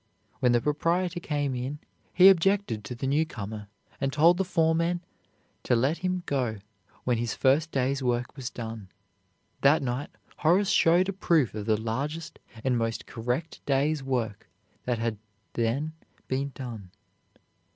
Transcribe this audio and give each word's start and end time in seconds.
When 0.39 0.51
the 0.51 0.61
proprietor 0.61 1.19
came 1.19 1.53
in, 1.53 1.77
he 2.11 2.27
objected 2.29 2.83
to 2.85 2.95
the 2.95 3.05
new 3.05 3.23
comer 3.23 3.67
and 3.99 4.11
told 4.11 4.37
the 4.37 4.43
foreman 4.43 5.01
to 5.61 5.75
let 5.75 5.99
him 5.99 6.23
go 6.25 6.57
when 7.03 7.19
his 7.19 7.35
first 7.35 7.69
day's 7.71 8.01
work 8.01 8.35
was 8.35 8.49
done. 8.49 8.87
That 9.61 9.83
night 9.83 10.09
Horace 10.37 10.69
showed 10.71 11.07
a 11.09 11.13
proof 11.13 11.53
of 11.53 11.67
the 11.67 11.79
largest 11.79 12.39
and 12.63 12.79
most 12.79 13.05
correct 13.05 13.63
day's 13.67 14.01
work 14.01 14.49
that 14.85 14.97
had 14.97 15.19
then 15.53 15.93
been 16.27 16.51
done. 16.55 16.89